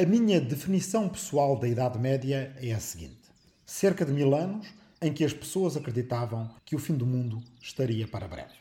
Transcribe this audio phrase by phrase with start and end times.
[0.00, 3.20] A minha definição pessoal da Idade Média é a seguinte:
[3.66, 4.66] cerca de mil anos
[5.02, 8.54] em que as pessoas acreditavam que o fim do mundo estaria para breve.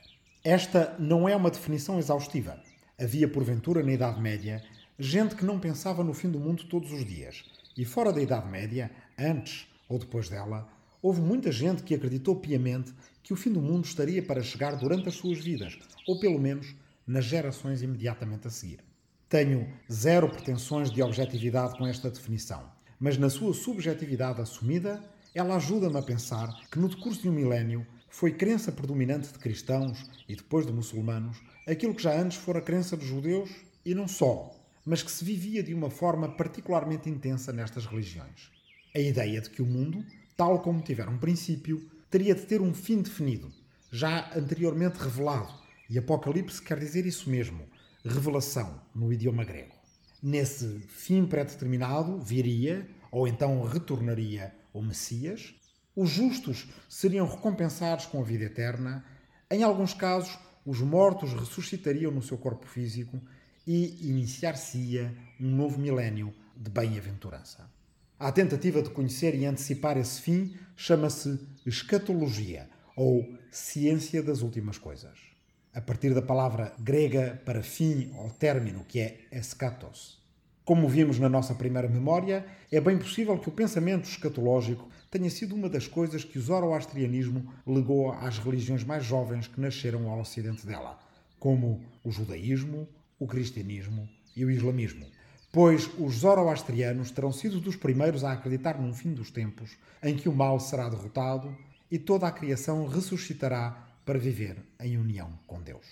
[0.44, 2.62] Esta não é uma definição exaustiva.
[3.00, 4.62] Havia, porventura, na Idade Média,
[5.00, 7.46] gente que não pensava no fim do mundo todos os dias.
[7.78, 10.68] E fora da Idade Média, antes ou depois dela,
[11.02, 12.94] houve muita gente que acreditou piamente
[13.24, 16.76] que o fim do mundo estaria para chegar durante as suas vidas, ou pelo menos
[17.08, 18.89] nas gerações imediatamente a seguir.
[19.30, 22.68] Tenho zero pretensões de objetividade com esta definição,
[23.00, 25.04] mas na sua subjetividade assumida,
[25.36, 30.04] ela ajuda-me a pensar que no decurso de um milénio foi crença predominante de cristãos
[30.28, 31.38] e depois de muçulmanos
[31.68, 33.52] aquilo que já antes fora crença dos judeus
[33.86, 34.50] e não só,
[34.84, 38.50] mas que se vivia de uma forma particularmente intensa nestas religiões.
[38.96, 40.04] A ideia de que o mundo,
[40.36, 43.54] tal como tiver um princípio, teria de ter um fim definido,
[43.92, 45.54] já anteriormente revelado,
[45.88, 47.70] e Apocalipse quer dizer isso mesmo,
[48.04, 49.76] revelação no idioma grego.
[50.22, 55.56] Nesse fim pré-determinado viria, ou então retornaria, o Messias,
[55.96, 59.04] os justos seriam recompensados com a vida eterna.
[59.50, 63.20] Em alguns casos, os mortos ressuscitariam no seu corpo físico
[63.66, 67.70] e iniciar-se-ia um novo milénio de bem-aventurança.
[68.20, 75.18] A tentativa de conhecer e antecipar esse fim chama-se escatologia, ou ciência das últimas coisas.
[75.74, 80.20] A partir da palavra grega para fim ou término, que é eschatos.
[80.66, 85.54] Como vimos na nossa primeira memória, é bem possível que o pensamento escatológico tenha sido
[85.54, 90.66] uma das coisas que o zoroastrianismo legou às religiões mais jovens que nasceram ao ocidente
[90.66, 91.00] dela,
[91.40, 92.88] como o judaísmo,
[93.20, 95.06] o cristianismo e o islamismo.
[95.52, 100.30] Pois os zoroastrianos terão sido dos primeiros a acreditar num fim dos tempos em que
[100.30, 101.56] o mal será derrotado
[101.92, 105.86] e toda a criação ressuscitará para viver em união com Deus.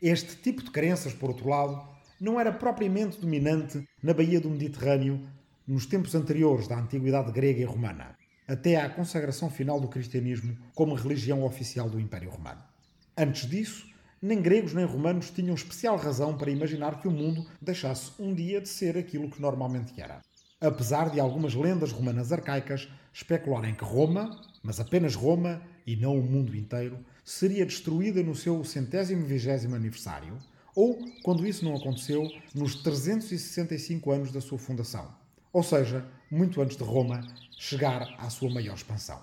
[0.00, 1.86] Este tipo de crenças, por outro lado,
[2.18, 5.20] não era propriamente dominante na Baía do Mediterrâneo
[5.66, 10.94] nos tempos anteriores da antiguidade grega e romana, até à consagração final do cristianismo como
[10.94, 12.62] religião oficial do Império Romano.
[13.14, 13.86] Antes disso,
[14.22, 18.62] nem gregos nem romanos tinham especial razão para imaginar que o mundo deixasse um dia
[18.62, 20.22] de ser aquilo que normalmente era.
[20.58, 26.22] Apesar de algumas lendas romanas arcaicas especularem que Roma, mas apenas Roma e não o
[26.22, 30.38] mundo inteiro, seria destruída no seu centésimo vigésimo aniversário,
[30.74, 35.06] ou, quando isso não aconteceu, nos 365 anos da sua fundação,
[35.52, 37.20] ou seja, muito antes de Roma
[37.58, 39.20] chegar à sua maior expansão.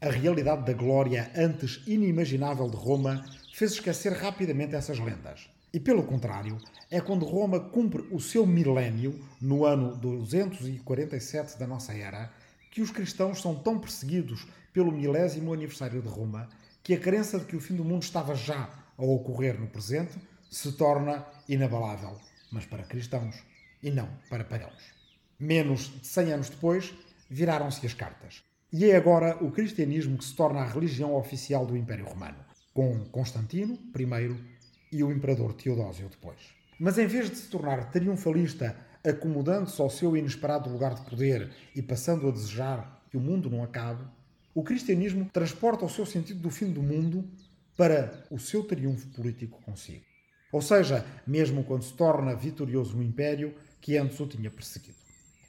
[0.00, 5.48] A realidade da glória antes inimaginável de Roma fez esquecer rapidamente essas lendas.
[5.72, 6.58] E pelo contrário,
[6.90, 12.32] é quando Roma cumpre o seu milénio, no ano 247 da nossa era,
[12.72, 16.48] que os cristãos são tão perseguidos pelo milésimo aniversário de Roma
[16.84, 18.68] que a crença de que o fim do mundo estava já
[18.98, 20.12] a ocorrer no presente
[20.50, 22.20] se torna inabalável,
[22.52, 23.42] mas para cristãos
[23.82, 24.92] e não para pagãos.
[25.40, 26.94] Menos de 100 anos depois,
[27.28, 28.44] viraram-se as cartas.
[28.70, 32.44] E é agora o cristianismo que se torna a religião oficial do Império Romano,
[32.74, 34.38] com Constantino primeiro
[34.92, 36.38] e o imperador Teodósio depois.
[36.78, 41.80] Mas em vez de se tornar triunfalista, acomodando-se ao seu inesperado lugar de poder e
[41.80, 44.04] passando a desejar que o mundo não acabe,
[44.54, 47.28] o cristianismo transporta o seu sentido do fim do mundo
[47.76, 50.04] para o seu triunfo político consigo.
[50.52, 54.96] Ou seja, mesmo quando se torna vitorioso um império que antes o tinha perseguido.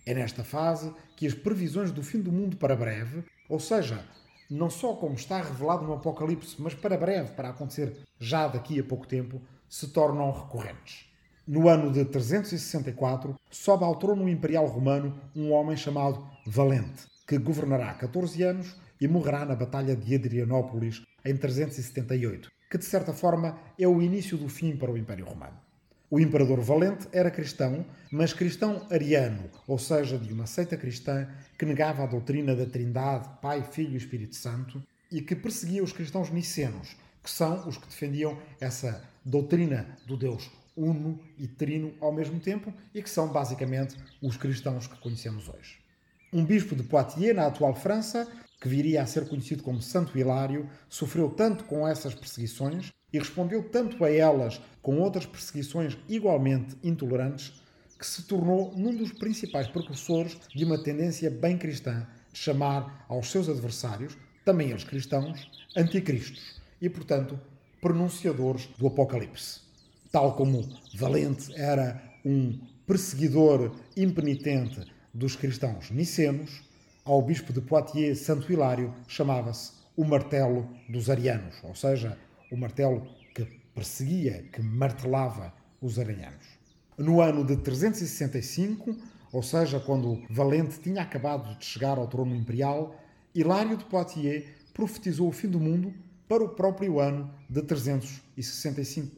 [0.05, 4.03] É nesta fase que as previsões do fim do mundo para breve, ou seja,
[4.49, 8.83] não só como está revelado no Apocalipse, mas para breve, para acontecer já daqui a
[8.83, 9.39] pouco tempo,
[9.69, 11.05] se tornam recorrentes.
[11.47, 17.93] No ano de 364, sobe ao trono imperial romano um homem chamado Valente, que governará
[17.93, 23.87] 14 anos e morrerá na Batalha de Adrianópolis em 378, que de certa forma é
[23.87, 25.57] o início do fim para o Império Romano.
[26.09, 31.65] O imperador Valente era cristão, mas cristão ariano, ou seja, de uma seita cristã que
[31.65, 34.81] negava a doutrina da Trindade, Pai, Filho e Espírito Santo,
[35.11, 40.51] e que perseguia os cristãos nicenos, que são os que defendiam essa doutrina do Deus
[40.75, 45.84] uno e trino ao mesmo tempo e que são basicamente os cristãos que conhecemos hoje.
[46.35, 48.27] Um bispo de Poitiers, na atual França,
[48.59, 53.63] que viria a ser conhecido como Santo Hilário, sofreu tanto com essas perseguições e respondeu
[53.69, 57.53] tanto a elas com outras perseguições igualmente intolerantes
[57.97, 63.31] que se tornou num dos principais precursores de uma tendência bem cristã de chamar aos
[63.31, 67.39] seus adversários, também eles cristãos, anticristos e, portanto,
[67.79, 69.61] pronunciadores do Apocalipse.
[70.11, 76.61] Tal como Valente era um perseguidor impenitente dos cristãos nicenos,
[77.05, 82.17] ao bispo de Poitiers, Santo Hilário, chamava-se o martelo dos arianos, ou seja,
[82.51, 86.45] o martelo que perseguia, que martelava os arianos.
[86.97, 88.93] No ano de 365,
[89.31, 92.95] ou seja, quando Valente tinha acabado de chegar ao trono imperial,
[93.33, 95.93] Hilário de Poitiers profetizou o fim do mundo
[96.27, 99.15] para o próprio ano de 365.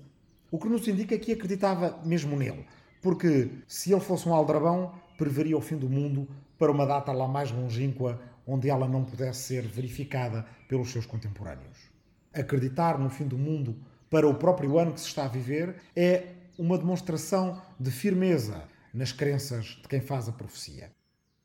[0.51, 2.65] O que nos indica que acreditava mesmo nele,
[3.01, 6.27] porque se ele fosse um aldrabão, preveria o fim do mundo
[6.57, 11.77] para uma data lá mais longínqua, onde ela não pudesse ser verificada pelos seus contemporâneos.
[12.33, 13.75] Acreditar no fim do mundo
[14.09, 16.27] para o próprio ano que se está a viver é
[16.57, 20.91] uma demonstração de firmeza nas crenças de quem faz a profecia.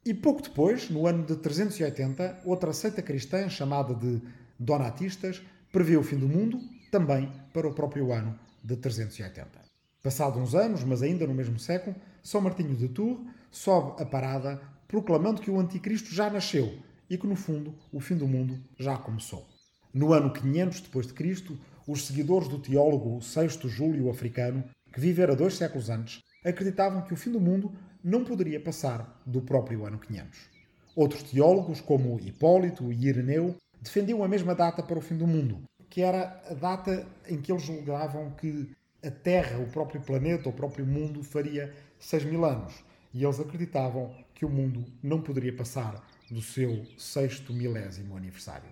[0.05, 4.21] E pouco depois, no ano de 380, outra seita cristã chamada de
[4.59, 6.61] Donatistas prevê o fim do mundo
[6.91, 9.49] também para o próprio ano de 380.
[10.03, 13.21] Passados uns anos, mas ainda no mesmo século, São Martinho de Tours
[13.53, 16.79] sobe a parada proclamando que o anticristo já nasceu
[17.09, 19.47] e que no fundo o fim do mundo já começou.
[19.93, 25.37] No ano 500 depois de Cristo, os seguidores do teólogo Sexto Júlio Africano, que vivera
[25.37, 27.73] dois séculos antes, acreditavam que o fim do mundo
[28.03, 30.39] não poderia passar do próprio ano 500.
[30.97, 35.63] Outros teólogos, como Hipólito e Ireneu, defendiam a mesma data para o fim do mundo,
[35.91, 38.71] que era a data em que eles julgavam que
[39.05, 42.73] a Terra, o próprio planeta, o próprio mundo, faria 6 mil anos.
[43.15, 48.69] E eles acreditavam que o mundo não poderia passar do seu sexto milésimo aniversário.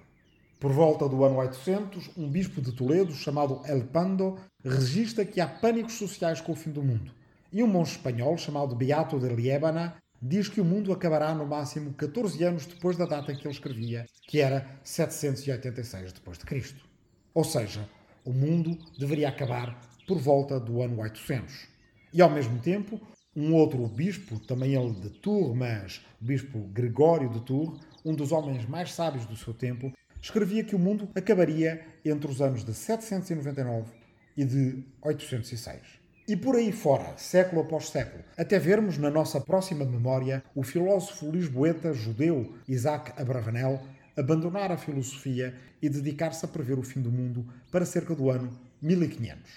[0.58, 5.46] Por volta do ano 800, um bispo de Toledo, chamado El Pando, registra que há
[5.46, 7.12] pânicos sociais com o fim do mundo.
[7.52, 11.94] E um monge espanhol, chamado Beato de Liébana, diz que o mundo acabará no máximo
[11.94, 16.84] 14 anos depois da data que ele escrevia, que era 786 depois de Cristo.
[17.32, 17.88] Ou seja,
[18.24, 21.68] o mundo deveria acabar por volta do ano 800.
[22.12, 23.00] E ao mesmo tempo,
[23.34, 28.32] um outro bispo, também ele de Tours, mas o bispo Gregório de Tours, um dos
[28.32, 32.74] homens mais sábios do seu tempo, escrevia que o mundo acabaria entre os anos de
[32.74, 33.92] 799
[34.36, 36.00] e de 806.
[36.26, 41.30] E por aí fora, século após século, até vermos na nossa próxima memória o filósofo
[41.30, 43.80] lisboeta judeu Isaac Abravanel
[44.16, 48.50] abandonar a filosofia e dedicar-se a prever o fim do mundo para cerca do ano
[48.82, 49.50] 1500.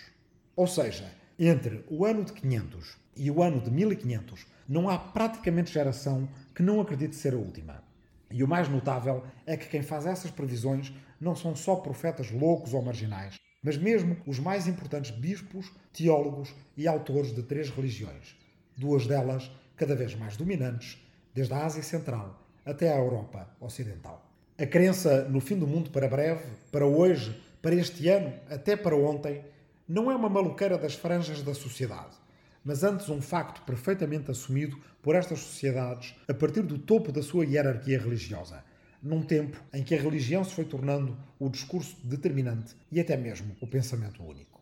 [0.56, 5.72] Ou seja, entre o ano de 500 e o ano de 1500 não há praticamente
[5.72, 7.84] geração que não acredite ser a última.
[8.32, 12.74] E o mais notável é que quem faz essas previsões não são só profetas loucos
[12.74, 18.36] ou marginais, mas mesmo os mais importantes bispos, teólogos e autores de três religiões,
[18.76, 20.98] duas delas cada vez mais dominantes,
[21.34, 24.26] desde a Ásia Central até a Europa Ocidental.
[24.58, 28.96] A crença no fim do mundo para breve, para hoje, para este ano, até para
[28.96, 29.44] ontem,
[29.88, 32.16] não é uma maluqueira das franjas da sociedade,
[32.64, 37.46] mas antes um facto perfeitamente assumido por estas sociedades a partir do topo da sua
[37.46, 38.64] hierarquia religiosa
[39.04, 43.54] num tempo em que a religião se foi tornando o discurso determinante e até mesmo
[43.60, 44.62] o pensamento único.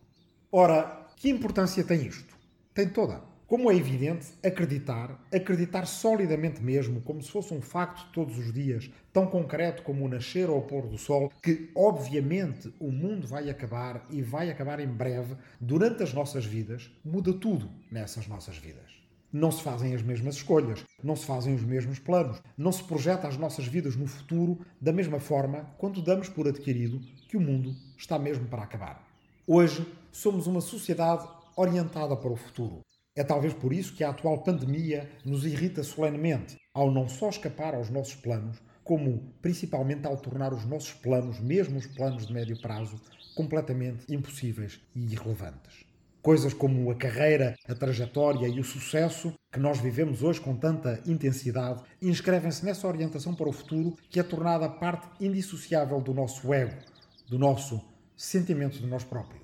[0.51, 2.35] Ora, que importância tem isto?
[2.73, 3.21] Tem toda.
[3.51, 8.53] Como é evidente, acreditar, acreditar solidamente mesmo, como se fosse um facto de todos os
[8.53, 13.27] dias, tão concreto como o nascer ou o pôr do sol, que obviamente o mundo
[13.27, 18.55] vai acabar e vai acabar em breve, durante as nossas vidas, muda tudo nessas nossas
[18.55, 18.89] vidas.
[19.33, 23.27] Não se fazem as mesmas escolhas, não se fazem os mesmos planos, não se projeta
[23.27, 27.75] as nossas vidas no futuro da mesma forma quando damos por adquirido que o mundo
[27.97, 29.05] está mesmo para acabar.
[29.45, 31.27] Hoje somos uma sociedade
[31.57, 32.79] orientada para o futuro.
[33.13, 37.75] É talvez por isso que a atual pandemia nos irrita solenemente, ao não só escapar
[37.75, 42.59] aos nossos planos, como principalmente ao tornar os nossos planos, mesmo os planos de médio
[42.61, 42.95] prazo,
[43.35, 45.85] completamente impossíveis e irrelevantes.
[46.21, 51.01] Coisas como a carreira, a trajetória e o sucesso que nós vivemos hoje com tanta
[51.05, 56.77] intensidade inscrevem-se nessa orientação para o futuro que é tornada parte indissociável do nosso ego,
[57.27, 57.81] do nosso
[58.15, 59.40] sentimento de nós próprios.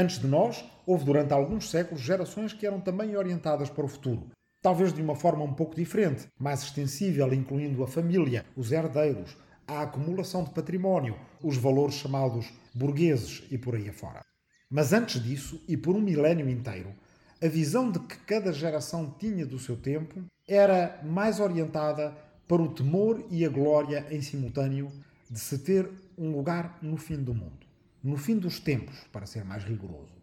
[0.00, 4.30] Antes de nós, houve durante alguns séculos gerações que eram também orientadas para o futuro.
[4.62, 9.36] Talvez de uma forma um pouco diferente, mais extensível, incluindo a família, os herdeiros,
[9.66, 14.22] a acumulação de património, os valores chamados burgueses e por aí afora.
[14.70, 16.94] Mas antes disso, e por um milénio inteiro,
[17.42, 22.72] a visão de que cada geração tinha do seu tempo era mais orientada para o
[22.72, 24.92] temor e a glória em simultâneo
[25.28, 27.66] de se ter um lugar no fim do mundo,
[28.02, 30.16] no fim dos tempos, para ser mais rigoroso,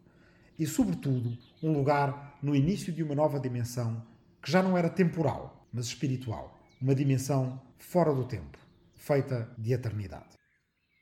[0.58, 4.02] e, sobretudo, um lugar no início de uma nova dimensão
[4.42, 8.58] que já não era temporal, mas espiritual, uma dimensão fora do tempo,
[8.94, 10.36] feita de eternidade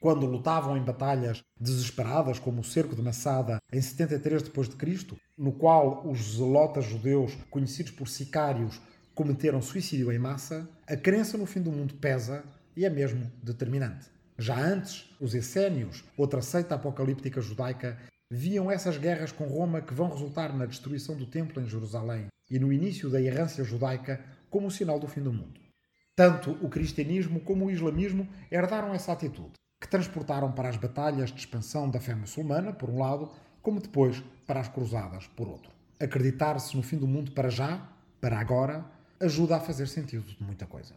[0.05, 6.07] quando lutavam em batalhas desesperadas, como o cerco de Massada em 73 d.C., no qual
[6.07, 8.79] os zelotas judeus, conhecidos por sicários,
[9.15, 12.45] cometeram suicídio em massa, a crença no fim do mundo pesa
[12.77, 14.11] e é mesmo determinante.
[14.37, 17.97] Já antes, os essénios, outra seita apocalíptica judaica,
[18.29, 22.59] viam essas guerras com Roma que vão resultar na destruição do templo em Jerusalém e
[22.59, 25.61] no início da errância judaica como o sinal do fim do mundo.
[26.17, 31.39] Tanto o cristianismo como o islamismo herdaram essa atitude, que transportaram para as batalhas de
[31.39, 33.31] expansão da fé muçulmana, por um lado,
[33.63, 35.71] como depois para as cruzadas, por outro.
[36.01, 37.89] Acreditar-se no fim do mundo para já,
[38.21, 38.85] para agora,
[39.21, 40.95] ajuda a fazer sentido de muita coisa.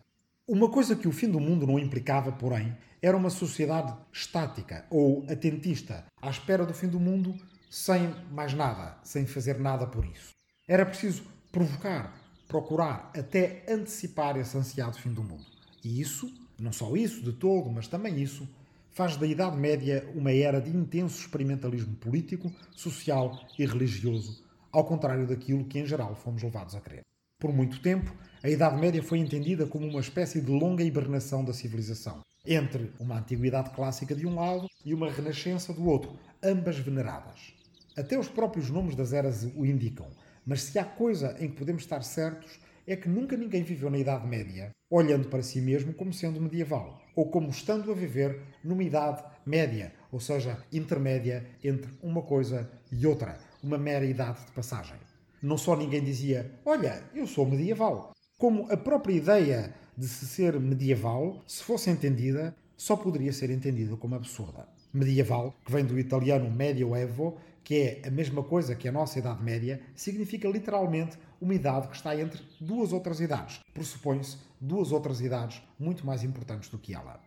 [0.49, 5.25] Uma coisa que o fim do mundo não implicava, porém, era uma sociedade estática ou
[5.29, 7.35] atentista, à espera do fim do mundo,
[7.69, 10.31] sem mais nada, sem fazer nada por isso.
[10.65, 15.45] Era preciso provocar, procurar, até antecipar esse ansiado fim do mundo.
[15.83, 18.47] E isso, não só isso de todo, mas também isso,
[18.93, 25.27] faz da Idade Média uma era de intenso experimentalismo político, social e religioso, ao contrário
[25.27, 27.01] daquilo que em geral fomos levados a crer.
[27.39, 31.53] Por muito tempo, a Idade Média foi entendida como uma espécie de longa hibernação da
[31.53, 37.53] civilização, entre uma antiguidade clássica de um lado e uma renascença do outro, ambas veneradas.
[37.95, 40.07] Até os próprios nomes das eras o indicam,
[40.43, 43.99] mas se há coisa em que podemos estar certos é que nunca ninguém viveu na
[43.99, 48.83] Idade Média olhando para si mesmo como sendo medieval, ou como estando a viver numa
[48.83, 55.06] Idade Média, ou seja, intermédia entre uma coisa e outra, uma mera idade de passagem.
[55.41, 60.59] Não só ninguém dizia, olha, eu sou medieval, como a própria ideia de se ser
[60.59, 64.67] medieval, se fosse entendida, só poderia ser entendida como absurda.
[64.93, 69.43] Medieval, que vem do italiano medioevo, que é a mesma coisa que a nossa Idade
[69.43, 73.59] Média, significa literalmente uma idade que está entre duas outras idades.
[73.73, 77.19] Pressupõe-se duas outras idades muito mais importantes do que ela.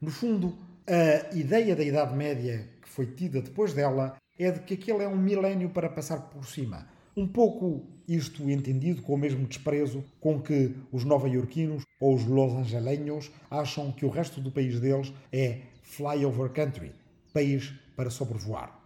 [0.00, 0.56] No fundo,
[0.86, 5.08] a ideia da Idade Média que foi tida depois dela é de que aquele é
[5.08, 6.86] um milénio para passar por cima
[7.18, 13.30] um pouco isto entendido com o mesmo desprezo com que os nova-iorquinos ou os los-angelenhos
[13.50, 16.92] acham que o resto do país deles é flyover country,
[17.32, 18.80] país para sobrevoar.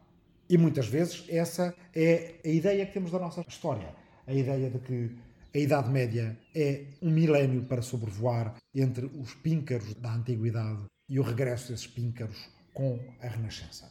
[0.48, 3.94] E muitas vezes essa é a ideia que temos da nossa história.
[4.26, 5.10] A ideia de que
[5.54, 11.22] a Idade Média é um milénio para sobrevoar entre os píncaros da Antiguidade e o
[11.22, 13.90] regresso desses píncaros com a Renascença.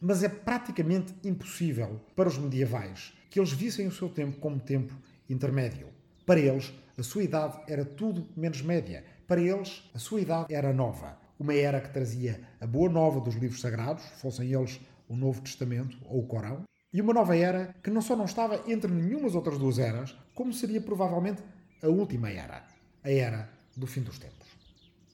[0.00, 4.94] Mas é praticamente impossível para os medievais que eles vissem o seu tempo como tempo
[5.28, 5.88] intermédio.
[6.24, 9.04] Para eles, a sua idade era tudo menos média.
[9.26, 11.18] Para eles, a sua idade era nova.
[11.36, 15.98] Uma era que trazia a boa nova dos livros sagrados, fossem eles o Novo Testamento
[16.04, 16.62] ou o Corão,
[16.92, 20.52] e uma nova era que não só não estava entre nenhumas outras duas eras, como
[20.52, 21.42] seria provavelmente
[21.82, 22.64] a última era,
[23.02, 24.46] a era do fim dos tempos.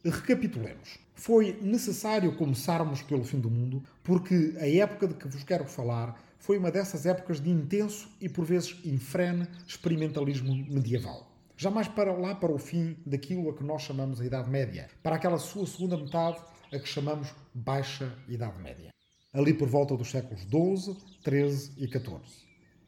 [0.05, 0.99] Recapitulemos.
[1.15, 6.29] Foi necessário começarmos pelo fim do mundo, porque a época de que vos quero falar
[6.40, 11.30] foi uma dessas épocas de intenso e por vezes infrene experimentalismo medieval.
[11.56, 15.16] Jamais para lá para o fim daquilo a que nós chamamos a Idade Média, para
[15.16, 16.38] aquela sua segunda metade
[16.73, 18.90] a que chamamos Baixa Idade Média.
[19.32, 22.20] Ali por volta dos séculos XII, XIII e XIV.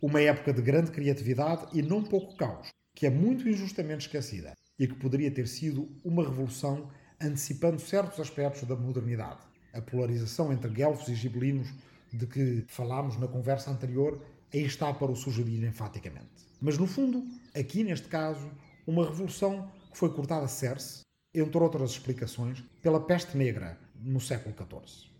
[0.00, 4.88] Uma época de grande criatividade e não pouco caos, que é muito injustamente esquecida e
[4.88, 6.90] que poderia ter sido uma revolução
[7.20, 9.40] antecipando certos aspectos da modernidade.
[9.74, 11.68] A polarização entre guelfos e gibelinos
[12.12, 16.46] de que falámos na conversa anterior, aí está para o sugerir enfaticamente.
[16.60, 18.50] Mas, no fundo, aqui neste caso,
[18.86, 21.00] uma revolução que foi cortada cerce,
[21.34, 25.10] entre outras explicações, pela peste negra no século XIV.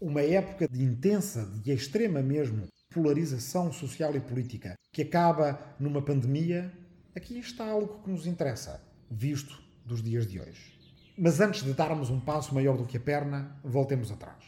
[0.00, 6.72] Uma época de intensa, de extrema mesmo, polarização social e política, que acaba numa pandemia,
[7.14, 10.78] aqui está algo que nos interessa, visto dos dias de hoje.
[11.16, 14.42] Mas antes de darmos um passo maior do que a perna, voltemos atrás.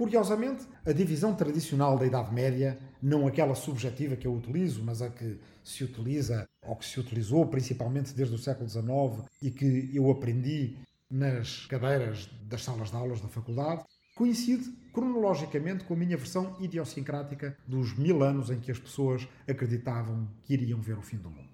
[0.00, 5.10] Curiosamente, a divisão tradicional da Idade Média, não aquela subjetiva que eu utilizo, mas a
[5.10, 10.10] que se utiliza, ou que se utilizou principalmente desde o século XIX e que eu
[10.10, 10.78] aprendi
[11.10, 13.84] nas cadeiras das salas de aulas da faculdade,
[14.16, 20.26] coincide cronologicamente com a minha versão idiosincrática dos mil anos em que as pessoas acreditavam
[20.44, 21.50] que iriam ver o fim do mundo.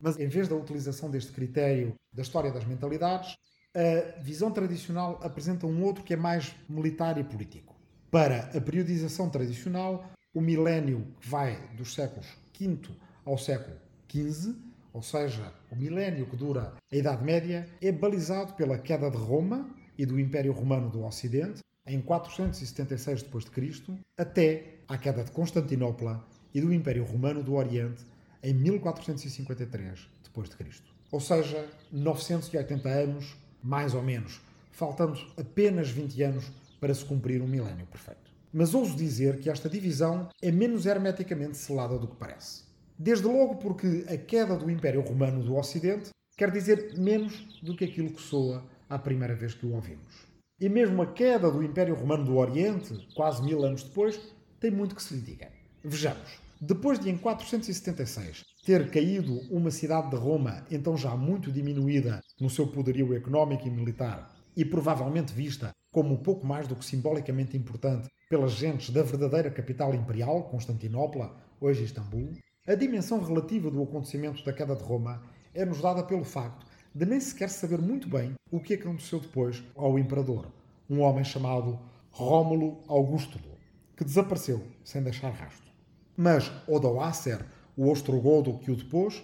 [0.00, 3.36] Mas em vez da utilização deste critério da história das mentalidades,
[3.74, 7.77] a visão tradicional apresenta um outro que é mais militar e político.
[8.10, 12.26] Para a periodização tradicional, o milénio que vai dos séculos
[12.58, 12.78] V
[13.26, 13.76] ao século
[14.10, 14.54] XV,
[14.94, 19.68] ou seja, o milénio que dura a Idade Média, é balizado pela queda de Roma
[19.98, 23.98] e do Império Romano do Ocidente em 476 d.C.
[24.16, 28.06] até à queda de Constantinopla e do Império Romano do Oriente
[28.42, 30.82] em 1453 d.C.
[31.12, 34.40] Ou seja, 980 anos, mais ou menos,
[34.72, 36.50] faltando apenas 20 anos
[36.80, 38.30] para se cumprir um milénio perfeito.
[38.52, 42.62] Mas ouso dizer que esta divisão é menos hermeticamente selada do que parece.
[42.98, 47.84] Desde logo porque a queda do Império Romano do Ocidente quer dizer menos do que
[47.84, 50.26] aquilo que soa à primeira vez que o ouvimos.
[50.60, 54.18] E mesmo a queda do Império Romano do Oriente, quase mil anos depois,
[54.58, 55.48] tem muito que se lhe diga.
[55.84, 56.40] Vejamos.
[56.60, 62.50] Depois de, em 476, ter caído uma cidade de Roma, então já muito diminuída no
[62.50, 68.08] seu poderio económico e militar, e provavelmente vista como pouco mais do que simbolicamente importante
[68.30, 72.34] pelas gentes da verdadeira capital imperial, Constantinopla, hoje Istambul,
[72.68, 75.20] a dimensão relativa do acontecimento da queda de Roma
[75.52, 76.64] é-nos dada pelo facto
[76.94, 80.46] de nem sequer saber muito bem o que aconteceu depois ao imperador,
[80.88, 81.80] um homem chamado
[82.12, 83.58] Rómulo Augustulo,
[83.96, 85.68] que desapareceu sem deixar rastro.
[86.16, 87.44] Mas Odoacer,
[87.76, 89.20] o ostrogodo que o depôs,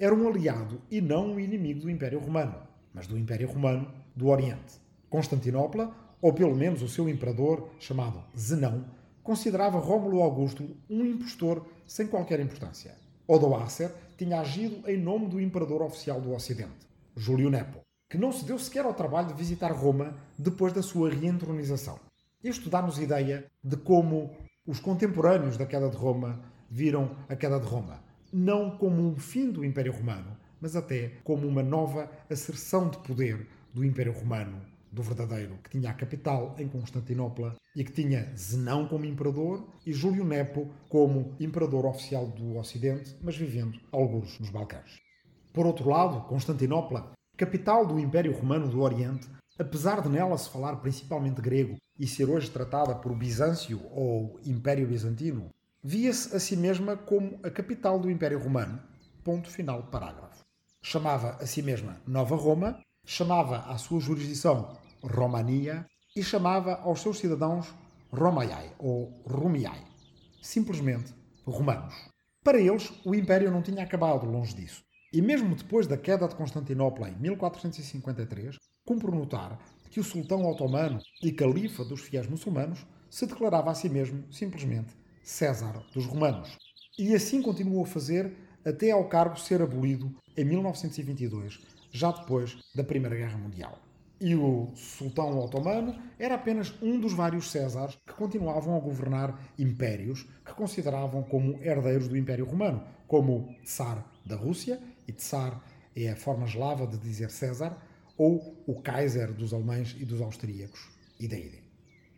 [0.00, 2.56] era um aliado e não um inimigo do Império Romano,
[2.94, 4.82] mas do Império Romano do Oriente.
[5.10, 8.86] Constantinopla, ou pelo menos o seu imperador, chamado Zenão,
[9.22, 12.96] considerava Rómulo Augusto um impostor sem qualquer importância.
[13.28, 18.42] Odoacer tinha agido em nome do imperador oficial do Ocidente, Júlio Nepo, que não se
[18.42, 22.00] deu sequer ao trabalho de visitar Roma depois da sua reentronização.
[22.42, 24.34] Isto dá-nos ideia de como
[24.66, 26.40] os contemporâneos da queda de Roma
[26.70, 28.02] viram a queda de Roma,
[28.32, 33.46] não como um fim do Império Romano, mas até como uma nova asserção de poder
[33.74, 38.86] do Império Romano do verdadeiro, que tinha a capital em Constantinopla e que tinha Zenão
[38.86, 44.98] como imperador e Júlio Nepo como imperador oficial do Ocidente, mas vivendo alguns nos Balcãs.
[45.52, 50.76] Por outro lado, Constantinopla, capital do Império Romano do Oriente, apesar de nela se falar
[50.76, 55.50] principalmente grego e ser hoje tratada por Bizâncio ou Império Bizantino,
[55.82, 58.80] via-se a si mesma como a capital do Império Romano.
[59.24, 60.44] Ponto final parágrafo.
[60.82, 67.18] Chamava a si mesma Nova Roma, chamava a sua jurisdição Romania e chamava aos seus
[67.18, 67.74] cidadãos
[68.12, 69.82] Romaiai ou Rumiai,
[70.40, 71.12] simplesmente
[71.46, 71.94] romanos.
[72.42, 74.82] Para eles, o império não tinha acabado longe disso.
[75.12, 79.58] E mesmo depois da queda de Constantinopla em 1453, cumpre notar
[79.90, 84.94] que o sultão otomano e califa dos fiéis muçulmanos se declarava a si mesmo simplesmente
[85.22, 86.58] César dos romanos.
[86.98, 91.60] E assim continuou a fazer até ao cargo ser abolido em 1922,
[91.92, 93.83] já depois da Primeira Guerra Mundial.
[94.20, 100.26] E o sultão otomano era apenas um dos vários Césares que continuavam a governar impérios
[100.44, 105.62] que consideravam como herdeiros do Império Romano, como Tsar da Rússia, e Tsar
[105.96, 107.76] é a forma eslava de dizer César,
[108.16, 111.60] ou o Kaiser dos alemães e dos austríacos, e daí.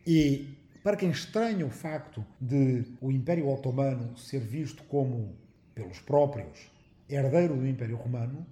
[0.05, 0.47] E
[0.83, 5.35] para quem estranha o facto de o Império Otomano ser visto como,
[5.75, 6.71] pelos próprios,
[7.09, 8.45] herdeiro do Império Romano,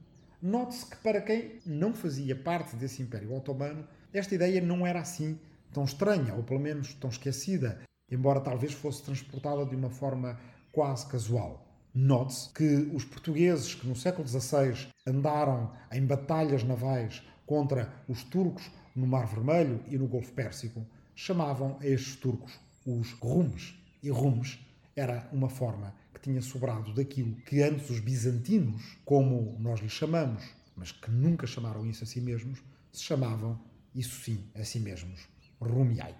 [0.47, 5.39] Note-se que para quem não fazia parte desse Império Otomano, esta ideia não era assim
[5.73, 7.81] tão estranha, ou pelo menos tão esquecida,
[8.11, 10.39] embora talvez fosse transportada de uma forma
[10.71, 11.67] quase casual.
[11.91, 18.69] Note-se que os portugueses que no século XVI andaram em batalhas navais contra os turcos
[18.95, 23.73] no Mar Vermelho e no Golfo Pérsico chamavam a estes turcos os rumes.
[24.03, 24.59] E rumes
[24.95, 25.91] era uma forma
[26.25, 30.43] tinha sobrado daquilo que antes os bizantinos, como nós lhes chamamos,
[30.75, 33.59] mas que nunca chamaram isso a si mesmos, se chamavam,
[33.93, 35.27] isso sim, a si mesmos,
[35.61, 36.15] Rumiai.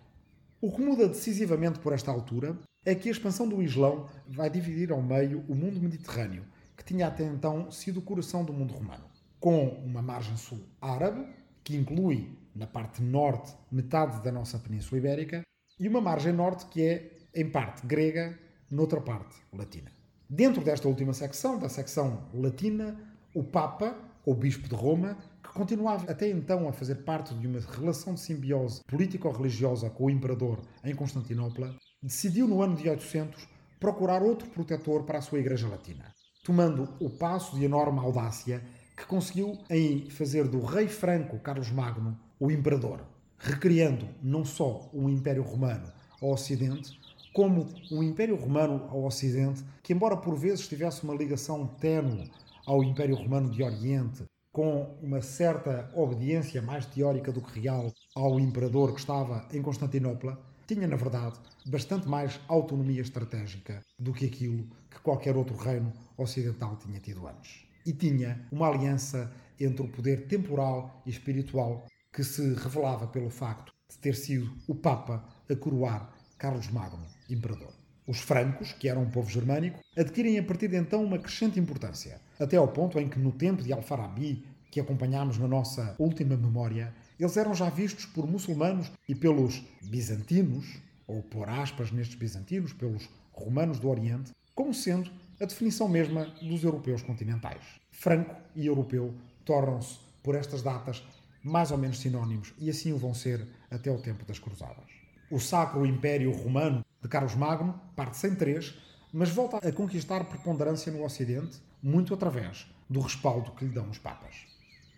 [0.61, 4.91] O que muda decisivamente por esta altura é que a expansão do Islão vai dividir
[4.91, 6.45] ao meio o mundo mediterrâneo,
[6.77, 9.05] que tinha até então sido o coração do mundo romano,
[9.39, 11.27] com uma margem sul árabe,
[11.63, 15.41] que inclui na parte norte metade da nossa Península Ibérica,
[15.79, 19.91] e uma margem norte que é, em parte, grega, noutra parte, latina.
[20.29, 22.99] Dentro desta última secção, da secção latina,
[23.33, 27.59] o Papa, ou Bispo de Roma, que continuava até então a fazer parte de uma
[27.59, 33.47] relação de simbiose político-religiosa com o imperador em Constantinopla, decidiu no ano de 800
[33.79, 36.11] procurar outro protetor para a sua Igreja Latina,
[36.43, 38.63] tomando o passo de enorme audácia
[38.97, 43.05] que conseguiu em fazer do rei franco Carlos Magno o imperador,
[43.37, 46.99] recriando não só o Império Romano ao Ocidente,
[47.35, 52.31] como o Império Romano ao Ocidente, que, embora por vezes tivesse uma ligação ténue
[52.65, 58.39] ao Império Romano de Oriente, com uma certa obediência mais teórica do que real ao
[58.39, 64.65] imperador que estava em Constantinopla, tinha, na verdade, bastante mais autonomia estratégica do que aquilo
[64.89, 67.65] que qualquer outro reino ocidental tinha tido antes.
[67.85, 73.73] E tinha uma aliança entre o poder temporal e espiritual que se revelava pelo facto
[73.89, 77.73] de ter sido o Papa a coroar Carlos Magno, imperador.
[78.07, 82.21] Os francos, que eram um povo germânico, adquirem a partir de então uma crescente importância,
[82.39, 86.93] até ao ponto em que no tempo de Alfarabi, que acompanhámos na nossa última memória,
[87.19, 90.65] eles eram já vistos por muçulmanos e pelos bizantinos,
[91.07, 96.63] ou por aspas nestes bizantinos, pelos romanos do Oriente, como sendo a definição mesma dos
[96.63, 97.61] europeus continentais.
[97.91, 99.13] Franco e europeu
[99.45, 101.03] tornam-se, por estas datas,
[101.43, 105.04] mais ou menos sinónimos e assim o vão ser até o tempo das Cruzadas.
[105.31, 108.77] O Sacro Império Romano de Carlos Magno parte sem três,
[109.11, 113.97] mas volta a conquistar preponderância no Ocidente, muito através do respaldo que lhe dão os
[113.97, 114.45] Papas.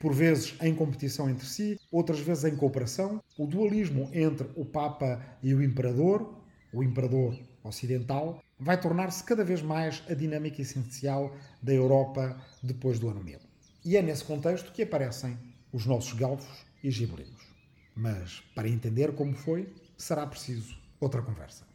[0.01, 5.21] Por vezes em competição entre si, outras vezes em cooperação, o dualismo entre o Papa
[5.41, 6.37] e o Imperador,
[6.73, 13.07] o Imperador Ocidental, vai tornar-se cada vez mais a dinâmica essencial da Europa depois do
[13.07, 13.39] ano 1000.
[13.85, 15.37] E é nesse contexto que aparecem
[15.71, 17.47] os nossos galfos e gibelinos.
[17.95, 21.65] Mas para entender como foi, será preciso outra conversa.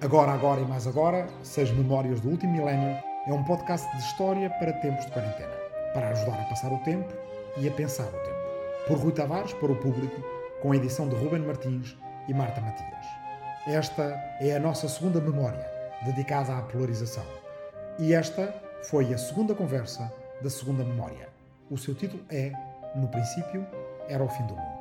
[0.00, 4.50] Agora, agora e mais agora, Seis Memórias do Último Milénio é um podcast de história
[4.50, 5.54] para tempos de quarentena,
[5.94, 7.10] para ajudar a passar o tempo
[7.56, 8.34] e a pensar o tempo.
[8.86, 10.22] Por Rui Tavares para o público,
[10.60, 11.96] com a edição de Ruben Martins
[12.28, 13.06] e Marta Matias.
[13.66, 14.02] Esta
[14.40, 15.66] é a nossa segunda memória,
[16.04, 17.24] dedicada à polarização.
[17.98, 21.28] E esta foi a segunda conversa da segunda memória.
[21.70, 22.52] O seu título é
[22.94, 23.66] No princípio
[24.08, 24.73] era o fim do mundo.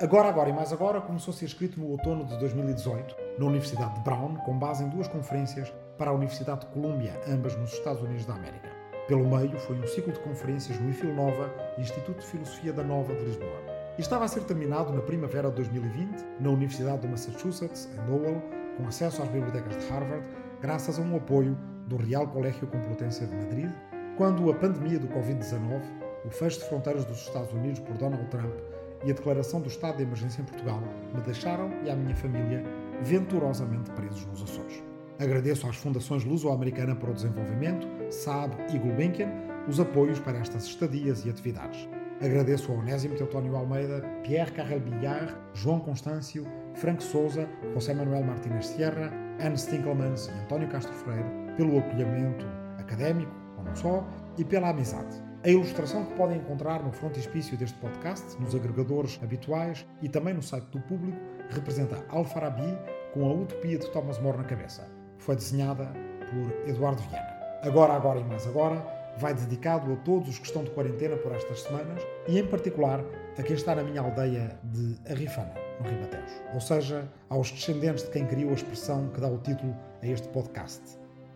[0.00, 3.94] Agora, agora e mais agora começou a ser escrito no outono de 2018 na Universidade
[3.94, 8.02] de Brown, com base em duas conferências para a Universidade de Colômbia, ambas nos Estados
[8.02, 8.68] Unidos da América.
[9.06, 13.14] Pelo meio, foi um ciclo de conferências no IFIL Nova, Instituto de Filosofia da Nova
[13.14, 13.62] de Lisboa.
[13.96, 18.42] Estava a ser terminado na primavera de 2020, na Universidade de Massachusetts, em Lowell,
[18.76, 20.26] com acesso às bibliotecas de Harvard,
[20.60, 23.70] graças a um apoio do Real Colégio Complutense de Madrid,
[24.16, 25.82] quando a pandemia do Covid-19,
[26.24, 28.73] o fecho de fronteiras dos Estados Unidos por Donald Trump
[29.04, 30.82] e a declaração do estado de emergência em Portugal
[31.14, 32.64] me deixaram e à minha família
[33.02, 34.82] venturosamente presos nos Açores.
[35.18, 39.30] Agradeço às Fundações Luso-Americana para o Desenvolvimento, SAB e Gulbenkian,
[39.68, 41.88] os apoios para estas estadias e atividades.
[42.20, 48.66] Agradeço a Onésimo Teutónio Almeida, Pierre Carrel Billard, João Constâncio, Frank Souza, José Manuel Martínez
[48.66, 52.46] Sierra, Anne Stinkelmans e António Castro Freire pelo acolhimento
[52.78, 55.22] académico, ou não só, e pela amizade.
[55.44, 60.42] A ilustração que podem encontrar no frontispício deste podcast, nos agregadores habituais e também no
[60.42, 61.18] site do público,
[61.50, 62.78] representa Al-Farabi
[63.12, 64.90] com a utopia de Thomas More na cabeça.
[65.18, 65.92] Foi desenhada
[66.30, 67.28] por Eduardo Viana.
[67.62, 68.82] Agora, agora e mais agora,
[69.18, 73.04] vai dedicado a todos os que estão de quarentena por estas semanas e, em particular,
[73.36, 76.42] a quem está na minha aldeia de Arrifana, no Ribatejo.
[76.54, 80.26] Ou seja, aos descendentes de quem criou a expressão que dá o título a este
[80.28, 80.80] podcast.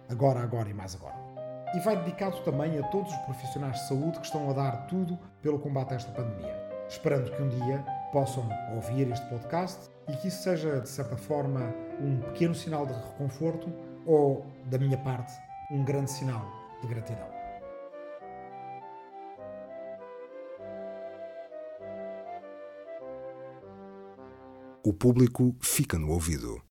[0.09, 1.28] Agora, agora e mais agora.
[1.75, 5.19] E vai dedicado também a todos os profissionais de saúde que estão a dar tudo
[5.43, 6.57] pelo combate a esta pandemia.
[6.89, 11.75] Esperando que um dia possam ouvir este podcast e que isso seja, de certa forma,
[12.01, 13.71] um pequeno sinal de reconforto
[14.07, 15.33] ou, da minha parte,
[15.71, 16.47] um grande sinal
[16.81, 17.29] de gratidão.
[24.83, 26.68] O público fica no ouvido.